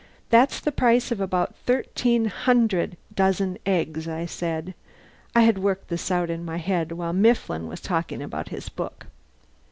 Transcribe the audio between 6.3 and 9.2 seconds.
in my head while Mifflin was talking about his book.)